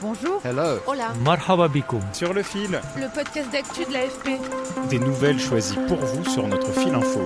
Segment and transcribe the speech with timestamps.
[0.00, 0.40] Bonjour.
[0.44, 0.78] Hello.
[0.86, 1.12] Hola.
[1.24, 1.68] Marhaba
[2.12, 4.38] Sur le fil, Le podcast d'actu de l'AFP.
[4.90, 7.24] des nouvelles choisies pour vous sur notre fil info.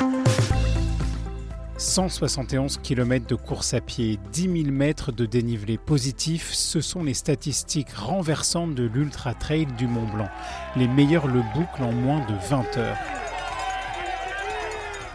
[1.77, 7.15] 171 km de course à pied, 10 000 mètres de dénivelé positif, ce sont les
[7.15, 10.29] statistiques renversantes de l'Ultra Trail du Mont Blanc.
[10.77, 12.97] Les meilleurs le bouclent en moins de 20 heures.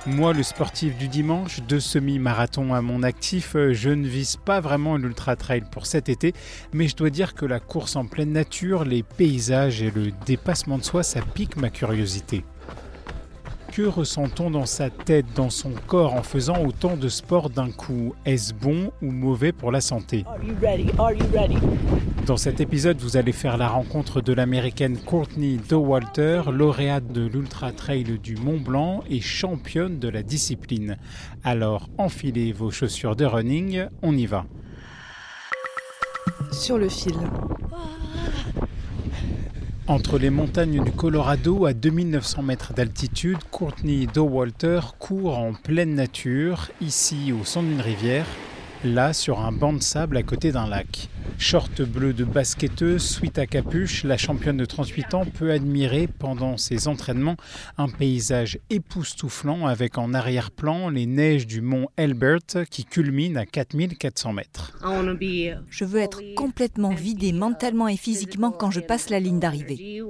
[0.07, 4.61] Moi, le sportif du dimanche, deux semi-marathons à mon actif, euh, je ne vise pas
[4.61, 6.33] vraiment l'ultra trail pour cet été,
[6.71, 10.77] mais je dois dire que la course en pleine nature, les paysages et le dépassement
[10.77, 12.45] de soi, ça pique ma curiosité.
[13.77, 18.15] Que ressent-on dans sa tête, dans son corps en faisant autant de sport d'un coup?
[18.25, 20.25] Est-ce bon ou mauvais pour la santé?
[22.25, 27.71] Dans cet épisode, vous allez faire la rencontre de l'américaine Courtney Dowalter, lauréate de l'Ultra
[27.71, 30.97] Trail du Mont Blanc et championne de la discipline.
[31.43, 34.47] Alors, enfilez vos chaussures de running, on y va.
[36.51, 37.13] Sur le fil.
[39.89, 46.67] Entre les montagnes du Colorado à 2900 mètres d'altitude, Courtney Dowalter court en pleine nature,
[46.81, 48.25] ici au son d'une rivière,
[48.83, 51.07] là sur un banc de sable à côté d'un lac.
[51.39, 56.57] Short bleu de basketteuse, suite à capuche, la championne de 38 ans peut admirer pendant
[56.57, 57.37] ses entraînements
[57.77, 64.33] un paysage époustouflant avec en arrière-plan les neiges du mont Elbert qui culmine à 4400
[64.33, 64.77] mètres.
[65.69, 70.01] Je veux être complètement vidée mentalement et physiquement quand je passe la ligne d'arrivée.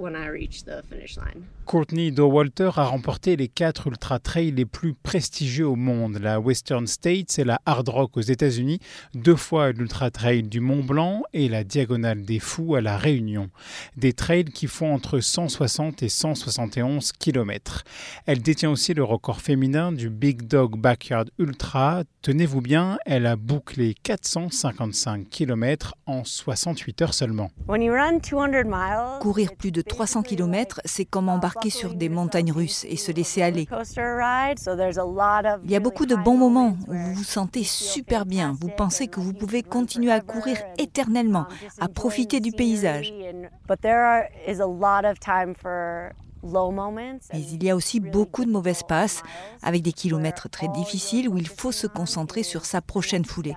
[1.65, 6.87] Courtney Dowalter a remporté les quatre ultra trails les plus prestigieux au monde, la Western
[6.87, 8.79] States et la Hard Rock aux États-Unis,
[9.13, 13.49] deux fois l'ultra trail du Mont Blanc et la Diagonale des Fous à La Réunion.
[13.95, 17.83] Des trails qui font entre 160 et 171 km.
[18.25, 22.03] Elle détient aussi le record féminin du Big Dog Backyard Ultra.
[22.21, 27.49] Tenez-vous bien, elle a bouclé 455 km en 68 heures seulement.
[29.21, 33.41] Courir plus de 300 km, c'est comme embarquer sur des montagnes russes et se laisser
[33.41, 33.67] aller.
[35.63, 38.55] Il y a beaucoup de bons moments où vous vous sentez super bien.
[38.59, 40.96] Vous pensez que vous pouvez continuer à courir éternellement,
[41.79, 43.13] à profiter du paysage.
[47.33, 49.23] Mais il y a aussi beaucoup de mauvaises passes,
[49.63, 53.55] avec des kilomètres très difficiles où il faut se concentrer sur sa prochaine foulée.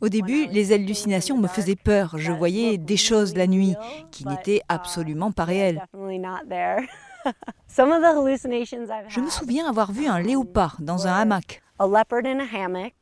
[0.00, 2.14] Au début, les hallucinations me faisaient peur.
[2.16, 3.74] Je voyais des choses la nuit
[4.10, 5.84] qui n'étaient absolument pas réelles.
[9.08, 11.62] Je me souviens avoir vu un léopard dans un hamac.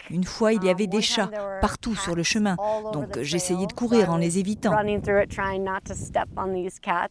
[0.09, 2.57] Une fois, il y avait des chats partout sur le chemin,
[2.95, 4.73] donc j'essayais de courir en les évitant.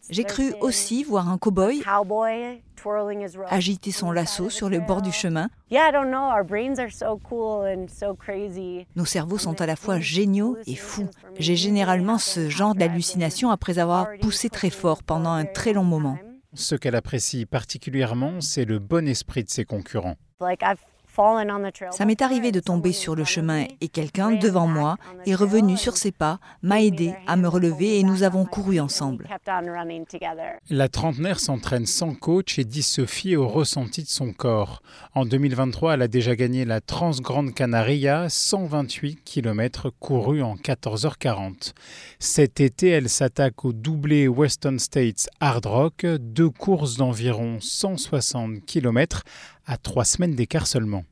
[0.09, 1.83] J'ai cru aussi voir un cow-boy
[3.47, 5.49] agiter son lasso sur le bord du chemin.
[8.95, 11.07] Nos cerveaux sont à la fois géniaux et fous.
[11.37, 16.17] J'ai généralement ce genre d'hallucination après avoir poussé très fort pendant un très long moment.
[16.53, 20.17] Ce qu'elle apprécie particulièrement, c'est le bon esprit de ses concurrents.
[21.91, 25.97] Ça m'est arrivé de tomber sur le chemin et quelqu'un devant moi est revenu sur
[25.97, 29.27] ses pas, m'a aidé à me relever et nous avons couru ensemble.
[30.69, 34.81] La trentenaire s'entraîne sans coach et dit se fier au ressenti de son corps.
[35.13, 41.73] En 2023, elle a déjà gagné la Transgrande Canaria, 128 km courus en 14h40.
[42.19, 49.23] Cet été, elle s'attaque au doublé Western States Hard Rock, deux courses d'environ 160 km
[49.65, 51.03] à trois semaines d'écart seulement.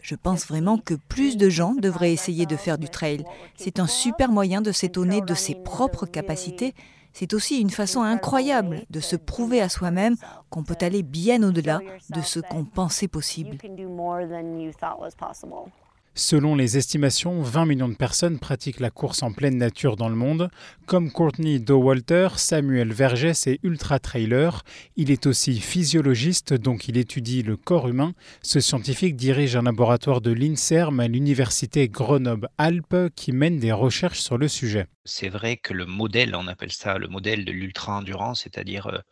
[0.00, 3.24] Je pense vraiment que plus de gens devraient essayer de faire du trail.
[3.56, 6.72] C'est un super moyen de s'étonner de ses propres capacités.
[7.12, 10.16] C'est aussi une façon incroyable de se prouver à soi-même
[10.48, 13.58] qu'on peut aller bien au-delà de ce qu'on pensait possible.
[16.18, 20.16] Selon les estimations, 20 millions de personnes pratiquent la course en pleine nature dans le
[20.16, 20.50] monde.
[20.84, 24.64] Comme Courtney Dowalter, Samuel Vergès est ultra-trailer.
[24.96, 28.14] Il est aussi physiologiste, donc il étudie le corps humain.
[28.42, 34.38] Ce scientifique dirige un laboratoire de l'INSERM à l'université Grenoble-Alpes qui mène des recherches sur
[34.38, 34.88] le sujet.
[35.08, 39.02] C'est vrai que le modèle, on appelle ça le modèle de l'ultra-endurance, c'est-à-dire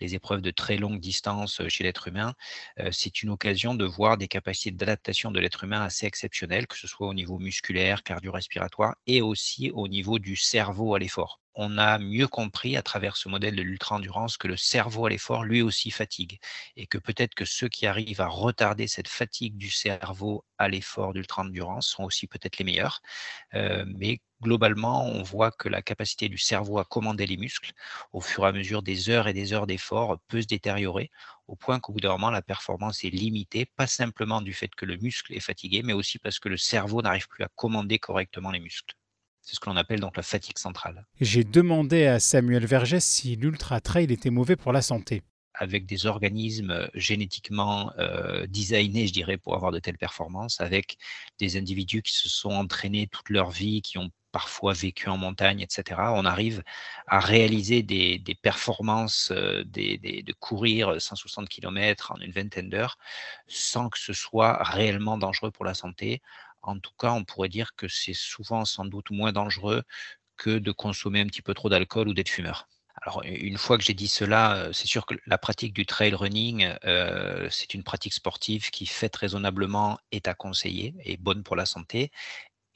[0.00, 2.34] les épreuves de très longue distance chez l'être humain,
[2.92, 6.86] c'est une occasion de voir des capacités d'adaptation de l'être humain assez exceptionnelles, que ce
[6.86, 11.98] soit au niveau musculaire, cardio-respiratoire et aussi au niveau du cerveau à l'effort on a
[11.98, 15.90] mieux compris à travers ce modèle de l'ultra-endurance que le cerveau à l'effort lui aussi
[15.90, 16.38] fatigue
[16.76, 21.14] et que peut-être que ceux qui arrivent à retarder cette fatigue du cerveau à l'effort
[21.14, 23.00] d'ultra-endurance sont aussi peut-être les meilleurs.
[23.54, 27.72] Mais globalement, on voit que la capacité du cerveau à commander les muscles
[28.12, 31.10] au fur et à mesure des heures et des heures d'effort peut se détériorer
[31.48, 34.84] au point qu'au bout d'un moment, la performance est limitée, pas simplement du fait que
[34.84, 38.50] le muscle est fatigué, mais aussi parce que le cerveau n'arrive plus à commander correctement
[38.50, 38.94] les muscles.
[39.42, 41.06] C'est ce que l'on appelle donc la fatigue centrale.
[41.20, 45.22] J'ai demandé à Samuel Vergès si l'ultra trail était mauvais pour la santé.
[45.54, 50.98] Avec des organismes euh, génétiquement euh, designés, je dirais, pour avoir de telles performances, avec
[51.38, 55.60] des individus qui se sont entraînés toute leur vie, qui ont parfois vécu en montagne,
[55.62, 56.62] etc., on arrive
[57.06, 62.98] à réaliser des, performances, euh, de courir 160 km en une vingtaine d'heures
[63.46, 66.20] sans que ce soit réellement dangereux pour la santé,
[66.60, 69.82] en tout cas, on pourrait dire que c'est souvent sans doute moins dangereux
[70.36, 72.68] que de consommer un petit peu trop d'alcool ou d'être fumeur.
[73.02, 76.14] Alors, une fois que j'ai dit cela, euh, c'est sûr que la pratique du trail
[76.14, 81.56] running, euh, c'est une pratique sportive qui, faite raisonnablement, est à conseiller et bonne pour
[81.56, 82.10] la santé.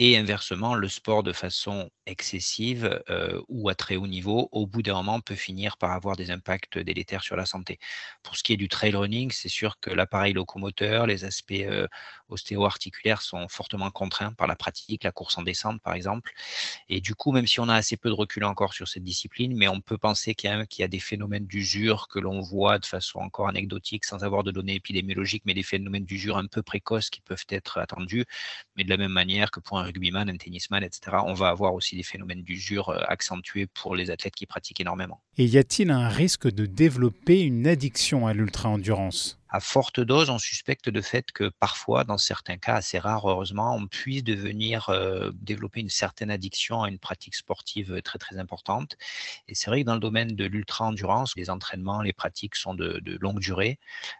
[0.02, 4.80] Et inversement, le sport de façon excessive euh, ou à très haut niveau, au bout
[4.80, 7.78] d'un moment, peut finir par avoir des impacts délétères sur la santé.
[8.22, 11.86] Pour ce qui est du trail running, c'est sûr que l'appareil locomoteur, les aspects euh,
[12.30, 16.32] ostéo-articulaires sont fortement contraints par la pratique, la course en descente par exemple.
[16.88, 19.54] Et du coup, même si on a assez peu de recul encore sur cette discipline,
[19.54, 23.18] mais on peut penser qu'il y, a des phénomènes d'usure que l'on voit de façon
[23.18, 27.20] encore anecdotique, sans avoir de données épidémiologiques, mais des phénomènes d'usure un peu précoces qui
[27.20, 28.24] peuvent être attendus.
[28.76, 31.74] Mais de la même manière que pour un rugbyman, un tennisman, etc., on va avoir
[31.74, 35.20] aussi des phénomènes d'usure euh, accentués pour les athlètes qui pratiquent énormément.
[35.36, 39.39] Et y a-t-il un risque de développer une addiction à l'ultra-endurance?
[39.50, 43.74] À forte dose, on suspecte de fait que parfois, dans certains cas assez rares, heureusement,
[43.74, 48.96] on puisse devenir euh, développer une certaine addiction à une pratique sportive très très importante.
[49.48, 53.00] Et c'est vrai que dans le domaine de l'ultra-endurance, les entraînements, les pratiques sont de,
[53.20, 53.78] longue durée.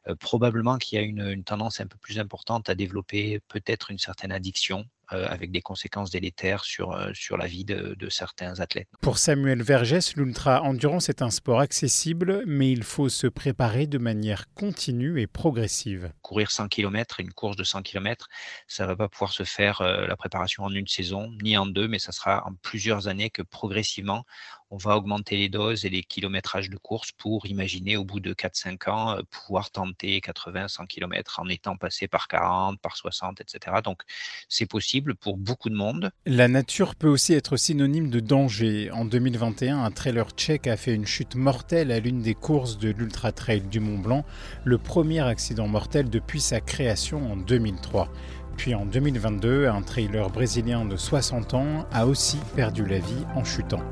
[0.09, 3.99] Euh, probablement qu'il y a une, tendance un peu plus importante à développer peut-être une
[3.99, 8.89] certaine addiction euh, avec des conséquences délétères sur, sur la vie de, de certains athlètes.
[9.01, 14.53] Pour Samuel Vergès, l'ultra-endurance est un sport accessible, mais il faut se préparer de manière
[14.55, 16.13] continue progressive.
[16.23, 18.29] Courir 100 km, une course de 100 km,
[18.67, 21.67] ça ne va pas pouvoir se faire euh, la préparation en une saison, ni en
[21.67, 24.25] deux, mais ça sera en plusieurs années que progressivement,
[24.71, 28.33] on va augmenter les doses et les kilométrages de course pour imaginer au bout de
[28.33, 33.79] 4-5 ans euh, pouvoir tenter 80-100 km en étant passé par 40, par 60, etc.
[33.83, 34.03] Donc
[34.49, 36.11] c'est possible pour beaucoup de monde.
[36.25, 38.91] La nature peut aussi être synonyme de danger.
[38.93, 42.91] En 2021, un trailer tchèque a fait une chute mortelle à l'une des courses de
[42.91, 44.25] l'Ultra Trail du Mont Blanc,
[44.65, 48.09] le premier accident mortel depuis sa création en 2003.
[48.57, 53.43] Puis en 2022, un trailer brésilien de 60 ans a aussi perdu la vie en
[53.43, 53.83] chutant.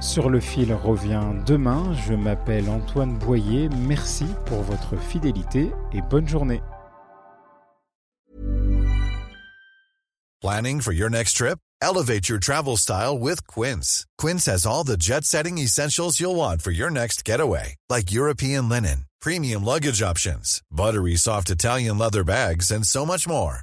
[0.00, 1.92] Sur le fil revient demain.
[2.06, 3.68] Je m'appelle Antoine Boyer.
[3.86, 6.62] Merci pour votre fidélité et bonne journée.
[10.40, 11.58] Planning for your next trip?
[11.82, 14.06] Elevate your travel style with Quince.
[14.18, 19.06] Quince has all the jet-setting essentials you'll want for your next getaway, like European linen,
[19.20, 23.62] premium luggage options, buttery soft Italian leather bags, and so much more.